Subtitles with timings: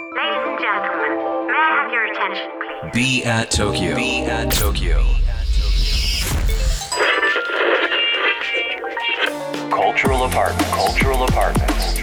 [0.00, 2.92] Ladies and gentlemen, may I have your attention, please?
[2.94, 3.94] Be at Tokyo.
[3.94, 5.04] Be at Tokyo.
[9.70, 10.68] Cultural apartment.
[10.72, 12.00] Cultural apartments.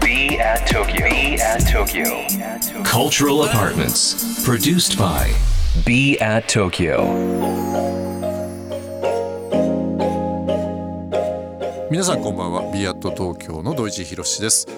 [0.00, 1.08] Be at Tokyo.
[1.08, 2.26] Be at Tokyo.
[2.84, 4.44] Cultural apartments.
[4.44, 5.32] Produced by
[5.86, 6.98] Be at Tokyo.
[11.90, 14.68] 皆さんこんばんはビアット東京の土井地博です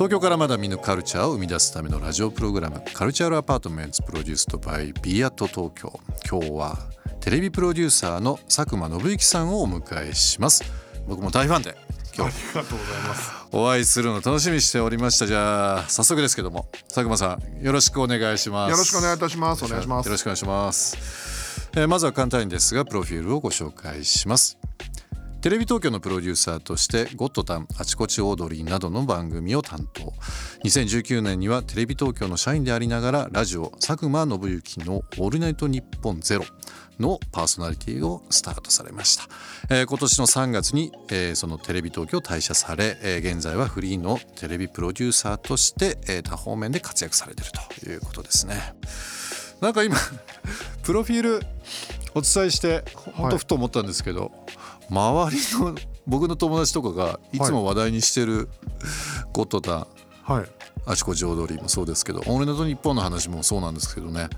[0.00, 6.00] 東京からまだ見ぬカルチャーを生み出すためのラジオプログラムカルチャーアパートメンツプロデュースとバイビアット東京。
[6.26, 6.78] 今日は
[7.20, 10.64] テレビプロデューサーの佐久間信之さんをお迎えします。
[11.06, 11.76] 僕も大ファンで
[12.16, 12.34] 今日。
[12.54, 13.30] ありがとうございます。
[13.52, 15.26] お会いするの楽しみにしておりました。
[15.26, 18.70] じゃあ早速ですけども佐久間さんよろしくお願いします。
[18.70, 19.62] よろしくお願いいたします。
[19.66, 20.06] お願いします。
[20.06, 20.96] よろしくお願いします、
[21.76, 24.59] えーまずは簡単にですがプロフィールをご紹介します
[25.40, 30.12] テレビ東京のプロデューサーとして「ゴッドタン」「あちこちオードリー」などの番組を担当。
[30.64, 36.44] 2019年にはテレビ東京の社員でありながらラジオ佐久間信之の「オールナイトニッポンゼロ
[36.98, 39.28] のパーソナリティをスタートされました、
[39.70, 48.74] えー今年の3月に、えーそのテレビ東京を退社され、えー現在はフリーのテレビプロデューサーとして、えー多方面で活躍されているということですね。
[49.62, 49.96] なんか今
[50.82, 51.46] プロフィール
[52.14, 54.32] お伝えして本当ふと思ったんですけど、
[54.88, 55.74] 周りの
[56.06, 58.48] 僕の友達とかがいつも話題にしてる
[59.32, 59.86] ゴッドタン
[60.24, 60.44] はい。
[60.86, 64.30] あちこち踊りもそうですけど「オールナイトニッポン」の話もそうなんですけどね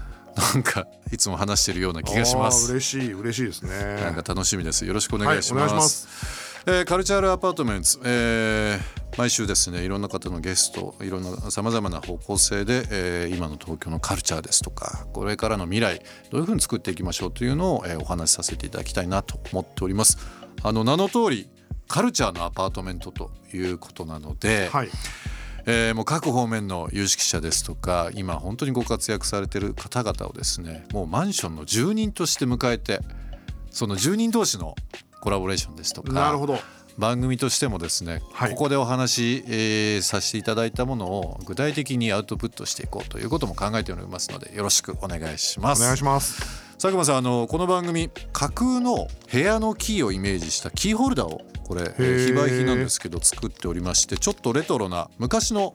[0.54, 2.72] なんかいつも話してるような気がします。
[2.72, 4.00] 嬉しい嬉しいですね。
[4.02, 4.84] なんか楽しみです。
[4.84, 5.62] よろしくお願いします。
[5.62, 20.18] はいお願いしますえーカルチャールアパートメント、えー毎週ですねいろんな方のゲストいろんなさまざまな方向性で、えー今の東京のカルチャーですとかこれからの未来どういうふうに作っていきましょうというのを、えーお話しさせていただきたいなと思っております。
[20.62, 21.48] あの名の通り
[21.88, 24.88] カルチャーのアパートメントということなので、はい。
[25.66, 33.00] えーもう各方面の有識者ですとか今本当にご活躍されてる方々をですねもうマンションの住人として迎えて
[33.70, 34.74] その住人同士の
[35.22, 36.58] コラボレーションですとかなるほど。
[36.98, 45.82] 番組としてもですね、はいここでお話し、えーさせていただいたものを具体的にアウトプットしていこうということも考えておりますのでよろしくお願いします。
[45.82, 46.42] お願いします。
[46.72, 55.72] 佐久間さんあのこの番組架空の部屋のキーをイメージしたキーホルダーをこれえーー非売品なんですけど作っておりましてちょっとレトロな昔の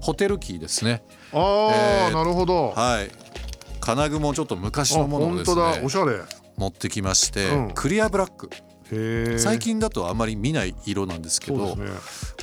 [0.00, 1.02] ホテルキーですね
[1.32, 2.72] ああ、えーなるほど。
[2.76, 3.10] あはい
[3.80, 5.76] 金具もちょっと昔のものをです本当だ。
[5.78, 6.14] ねおしゃれ。
[6.14, 6.20] へ
[6.56, 8.69] 持ってきまして、うんクリアブラックえ。
[9.38, 11.86] 最近だとあまり見ない色なんですけどね。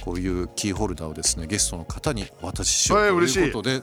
[0.03, 3.81] こういうキーホルダーをですねゲストの方にお渡ししようとはい嬉しいいうことで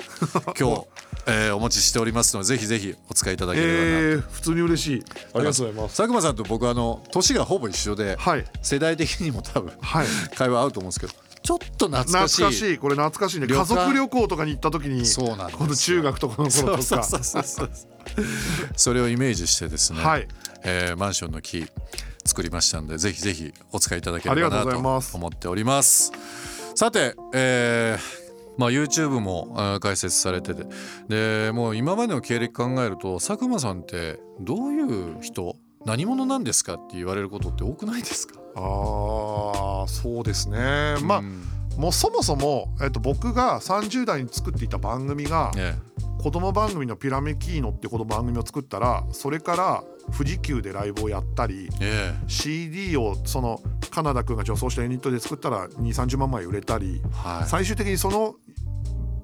[0.58, 0.86] 今日、
[1.26, 5.04] えーお持ちしておりますのでぜひぜひお使いいただければな普通に嬉しい。
[5.34, 5.96] ありがとうございます。
[5.96, 8.44] 佐久間さんと僕あの年がほぼ一緒で、はい。
[8.62, 10.06] 世代的にも多分はい。
[10.36, 11.12] 会話合うと思うんですけど
[11.44, 17.02] ちょっと懐懐かしいかしいこれ懐かしいね家族旅行とかに行った時にそうなんこの中学とかのそう頃とか
[18.76, 20.28] それをイメージしてですね、はい
[20.62, 21.66] えーマンションの木
[22.24, 25.12] 作りましたのでぜひぜひお使いいただければありがとなうございます。
[25.12, 26.12] と思っております。
[26.74, 28.24] さて、えー
[28.56, 30.64] まあ、YouTube もあー開設されてて
[31.08, 38.40] でもう今までの経歴考えると佐久間さんってどういう人何者なんですかって言われることって多くないですか？
[38.56, 40.96] ああそうですね。
[41.02, 41.42] まあ、うん
[41.76, 45.74] もうそもそも、えっと、僕が30代に作っていた番組がね
[46.24, 57.46] 子供番組の「ピラメキーノ」ってこの番組を作ったらそれから富士急でライブをやったりえ CD をそのカナダ君が女装したユニットで作ったら2 3 0万枚売れたりえはい。
[57.46, 58.36] 最終的にその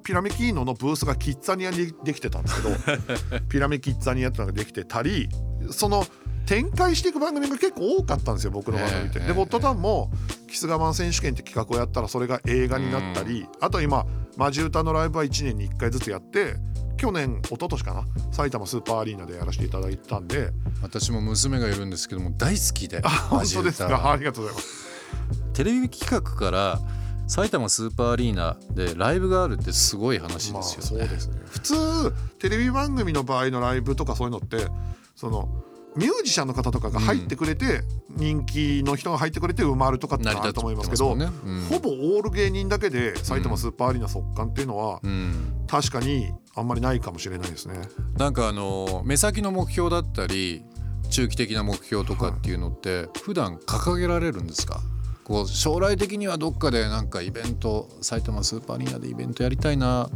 [0.03, 5.31] ピラメキーノのブースがキッザニアにできてたんですけど ピラメキッザニアってのができてたり
[5.71, 6.05] その
[6.45, 9.21] 展開していく番組が結構多かったんですよ僕の番組って。
[9.21, 10.11] ええでゴッドタンも
[10.51, 14.05] キス我慢選手権って企画をやったらそれが映画になったりあと今
[14.37, 16.57] マジ歌のライブは1年に1回ずつやって
[17.01, 18.05] 去年一昨年かな？
[18.31, 20.51] 埼玉スーパーアリーナでやらせていただいたんで。
[20.83, 24.13] 私も娘がいるんですけども大好きで本マジ当ですか？
[24.13, 24.87] ありがとうございます。
[25.55, 26.79] テレビ企画から
[27.27, 31.05] 埼玉スーパーアリーナでライブがあるってすごい話まあですよね。
[31.07, 31.41] そうですね。
[31.47, 31.75] 普通
[32.39, 34.67] テレビ番組の場合のライブとかそういうのって
[35.17, 35.49] その
[35.97, 41.17] ミュージシャンの方とかが入ってくれて、人気の人が入ってくれて埋まるとかってあると思いますけどほ
[41.81, 47.81] ぼオール芸人だけで埼玉スーパーアリーナ速乾っていうのは、うん、確かにあんまりないかもしれないですね。
[48.19, 50.65] なんかあの目先の目標だったり
[51.11, 54.81] 中期的な目標とかっていうのって普段掲げられるんですか？
[55.23, 60.11] こう将来的にはどっかでなんかイベント埼玉スーパーアリーナでイベントやりたいな。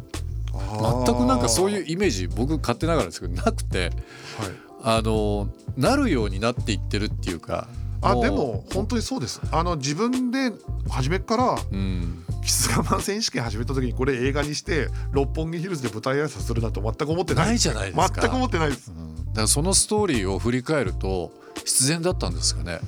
[0.52, 3.80] 全くなんかそうう、いうイメージ僕勝手ながらですけどなくて。
[3.80, 3.92] はい、
[4.82, 7.68] あのなるようになっていってるっていうか
[8.02, 8.06] う。
[8.06, 9.40] あでも本当にそうです。
[9.52, 10.52] あの自分で
[10.88, 17.46] 初めっからうんキス我慢選手権始めた時にこれ映画にして六本木ヒルズで舞台挨拶するなんて全く思ってない。
[17.46, 18.20] ないじゃないですか。
[18.20, 19.16] 全く思ってないです、うん。
[19.16, 22.80] だからそのストーリーを振り返ると必然だったんですかね。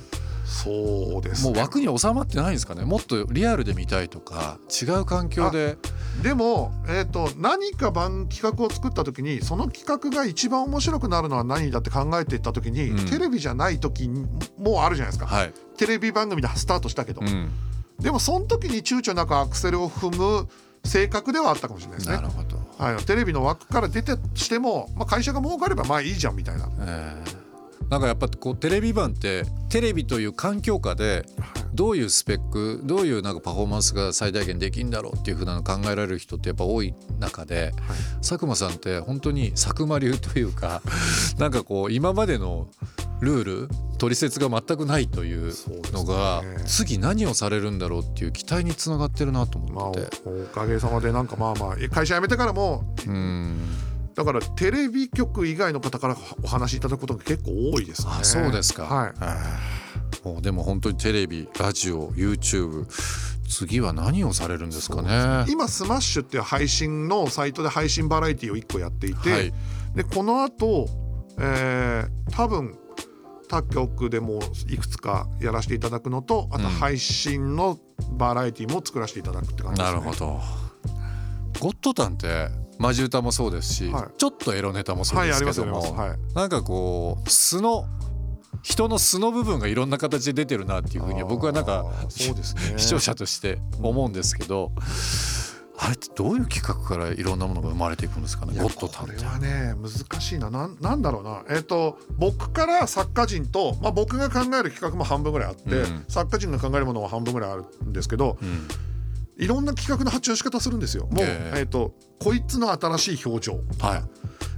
[0.45, 1.51] そうですね。
[1.51, 2.85] もう枠に収まってないんですかね。
[2.85, 5.77] もっとリアルで見たいとか違う環境で。
[6.21, 13.05] でも、えー、と何か番企画を作った時にその企画が一番面白くなるのは何だって考えていった時に、うん。
[13.05, 14.09] テレビじゃない時
[14.57, 17.51] もあるじゃないですか、はい、テレビ番組でスタートしたけど、うん、
[17.99, 20.47] でもその時に躊躇なくアクセルを踏む
[20.83, 22.15] 性格ではあったかもしれないですね。
[22.15, 22.29] なる。
[22.29, 26.69] ほど、はい、テレビの枠から出てしても、まあ、会社が儲かればまあいいじゃんみたいな。
[26.79, 27.47] えー
[27.89, 31.25] なんかやっぱこうテレビ版ってテレビという環境下で
[31.73, 37.71] どういうスペックどういうなんかパフォーマンスが最大限できんだろうっていうふうなの考えられる人ってやっぱ多い中で、
[38.17, 40.81] 佐久間さんって本当に佐久間流というか
[41.37, 42.67] なんかこう今までの
[43.21, 45.53] ルール取説が全くないという
[45.91, 46.63] のがね。
[46.65, 50.09] 次何をされるんだろうっていう期待につながってるなとまあ、思って。
[50.25, 53.57] おおかげさまでなんかまあまあえ会社辞めてからもうん。
[54.15, 58.11] だからテレビ局以外の方からお話しいただくことが結構多いですね。
[58.19, 60.25] あそうですか、はい。
[60.25, 62.85] いもうでも本当にテレビラジオ YouTube
[63.47, 65.51] 次は何をされるんですかね。
[65.51, 69.53] 今スマッシュっていう配信のサイトで配信バラエティを1個やっていて、はい。
[69.95, 70.87] でこの後、
[71.39, 72.77] えー多分
[73.47, 74.39] 他局でも
[74.69, 77.77] いくつかやらせていただくのとあとうん配信の
[78.11, 79.99] バラエティも作らせていただくって感じですね。
[79.99, 80.39] なるほど。
[81.59, 84.17] ゴッドタンってマジ歌もそうですし、はい。
[84.17, 86.35] ちょっとエロネタもそうですけども、はいありますあります。
[86.35, 87.85] なんかこう素の
[88.63, 92.77] 人の素の部分がいろんな形で出てるなっていうふうに僕はなんかあーそうですね。
[92.77, 94.71] 視聴者として思うんですけど、
[95.79, 98.59] あれってどういう企画からいろんなものが生まれていくんですかね？
[98.59, 99.17] ゴッドタンこれ。
[99.19, 100.49] はね難しいな。
[100.49, 101.43] なんなんだろうな。
[101.49, 106.05] えっ、と僕から作家陣と、まあ、僕が考える企画も半分ぐらいあって、うん。
[106.07, 108.67] 作家陣が考えるものは半分ぐらいあるんですけどうん。
[109.37, 111.05] いろんな企画の発注の仕方するんですよ。
[111.11, 111.59] もう、ええ。
[111.59, 114.03] えっ、とこいつの新しい表情はい。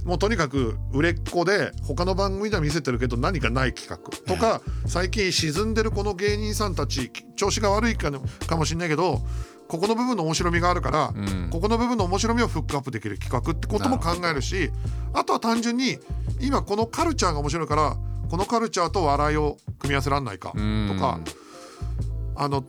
[0.06, 9.20] もうとにかく売れっ子で他の番組では見せてるけど何かない企画とか、最近沈んでるこの芸人さんたち調子が悪いかのかもしれないけど
[9.70, 11.48] ここの部分の面白みがあるから、うん。
[11.50, 14.70] ここの部分の面白みをフックアップできる企画ってことも考えるし
[15.12, 15.98] あとは単純に
[16.40, 17.96] 今このカルチャーが面白いから
[18.28, 20.90] このカルチャーと笑いを組み合わせらんないかうん。
[20.92, 21.20] とか
[22.34, 22.64] あの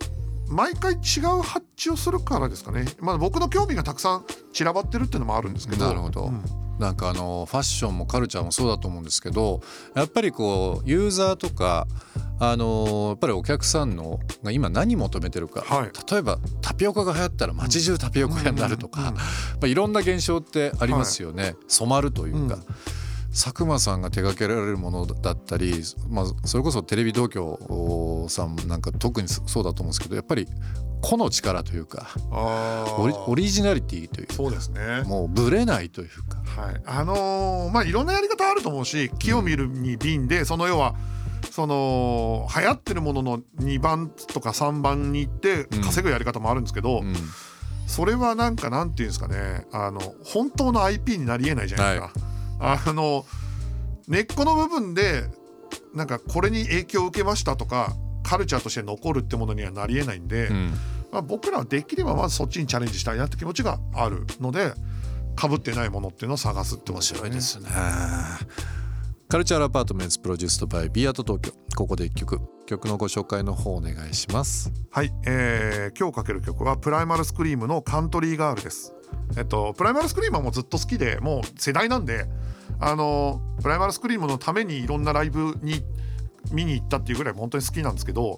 [0.48, 0.98] 毎回違
[1.40, 6.26] う発注をするからですかね、まあ、僕の興味がたくさん散らばってるっていうのもあるんですけどなるほど。
[6.26, 6.44] うん。
[6.78, 9.62] なんかあのファッションもカルチャーもそうだと思うんですけど
[9.96, 11.88] やっぱりこうユーザーとか
[12.44, 15.92] あのやっぱりお客さんのが今何求めてるか、はい。
[16.12, 19.20] 例えばタピオカが流行ったら街中タピオカ屋になるとか、うんうんうん。
[19.20, 19.24] や
[19.58, 22.56] っぱいろんな現象ってありますよね、染まるというか。
[22.56, 22.64] うん。
[23.30, 30.48] 佐久間さんが手掛けられるものだったり、まあ、それこそテレビ東京さんなんか特にそうだと思うんですけどやっぱり
[31.02, 35.04] 個の力というかオリオリジナリティというかそうですね。
[35.06, 36.42] もうぶれないというか。
[36.62, 40.96] はい、あのーまあいろんなやり方あると思うし木を見るに瓶でその要は
[41.52, 47.14] その流行ってるものの2番とか3番に行って稼ぐやり方もあるんですけど、うん。
[47.88, 49.68] それはなんかなんていうんですかね。
[49.74, 52.14] あの本当の IP になりえないじゃないですか。
[52.60, 53.26] あの
[54.08, 55.24] 根っこの部分で
[55.94, 57.94] なんかこれに影響を受けましたとか
[58.24, 60.74] カルチャーとして残るってものにはなりえないんで、うん。
[61.12, 64.72] まあ、僕らはできればまずそっちにチャレンジしたいなって気持ちがあるので
[65.36, 67.68] かぶってないものっていうのを探すってこと面白いですね。
[69.32, 74.74] Cultural Apartment produced by BE AT TOKYO ここで一曲曲のご紹介の方お願いします。
[74.92, 78.94] はい、えー今日かける曲はプライマルスクリームのカントリーガールです。
[79.38, 82.26] えっとプライマルスクリームはもうずっと好きでもう世代なんで
[82.82, 85.82] あのプライマルスクリームのためにいろんなライブに
[86.52, 88.38] 見に行ったっていうぐらい本当に好きなんですけど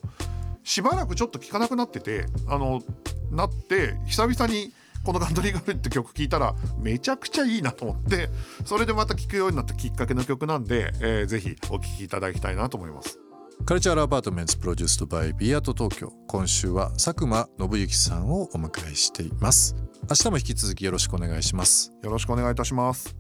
[0.64, 2.84] しばらくちょっと聴かなくなっててあの
[3.32, 4.72] なって久々に
[5.04, 8.30] この「カントリーガール」って曲聴いたらめちゃくちゃいいなと思って
[8.66, 13.18] それでまた聴くようになったきっかけの曲なんで、えーぜひお聴きいただきたいなと思います。
[13.66, 19.76] Cultural Apartment produced by BE AT TOKYO 今週は佐久間信之さんをお迎えしています。
[20.10, 21.94] 明日も引き続きよろしくお願いします。
[22.04, 23.16] よろしくお願いいたします。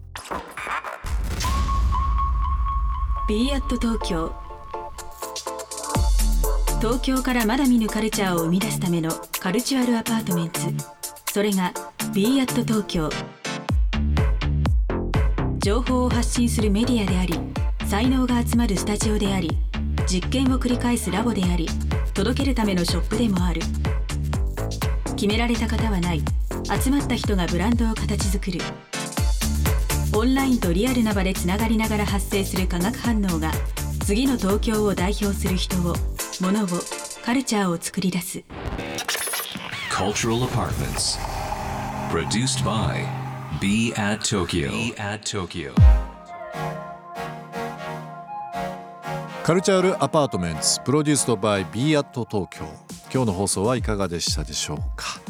[3.29, 4.33] b アット東京
[6.81, 10.59] 東京からまだ見ぬカルチャーを生み出すための Cultural Apartment
[11.33, 11.73] それが
[12.13, 13.09] b アット東京。
[15.57, 17.39] 情報を発信するメディアであり
[17.87, 19.49] 才能が集まるスタジオであり
[20.05, 21.67] 実験を繰り返すラボであり
[22.13, 23.61] 届けるためのショップでもある。
[25.15, 26.21] 決められた型はない。
[26.79, 28.59] 集まった人がブランドを形作る。
[30.15, 33.49] オンラインとリアルな場でつながりながら発生する化学反応が
[34.05, 35.95] 次の東京を代表する人を
[36.41, 36.67] 物を
[37.25, 38.43] カルチャーを作り出す。
[40.03, 41.17] Cultural Apartments.
[42.11, 43.07] Produced by
[43.61, 44.69] Be at Tokyo.
[44.69, 45.71] Be at Tokyo.
[49.45, 52.65] カルチャールアパートメンツプロデュースドバイ b アット東京
[53.13, 55.21] 今日の放送はいかがでしたでしょうか、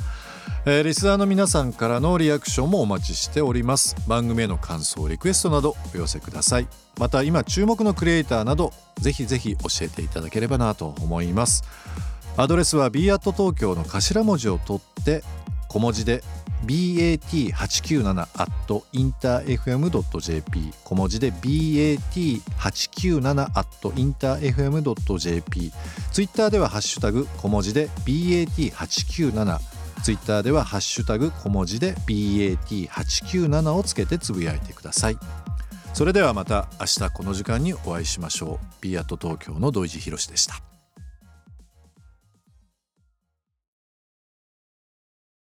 [0.65, 6.67] えーリスナーの皆さんからのリアクションもお待ちしております番組への感想リクエストなどお寄せください
[6.99, 11.63] また今注目のクリエイターなどぜひぜひ教えていただければなと思います
[12.35, 15.23] アドレスは b アット東京の頭文字を取って
[15.69, 16.23] 小文字で
[16.65, 18.27] bat897 at
[18.93, 25.71] interfm.jp 小文字で bat897 at interfm.jp
[26.11, 29.59] ツイッターではハッシュタグ小文字で bat897
[30.03, 35.17] ツイッターではハッシュタグ小文字で bat897 をつけてつぶやいてください。
[35.93, 38.65] それではまた明日この時間にお会いしましょう。
[38.81, 40.72] b アット東京の土井地博でした。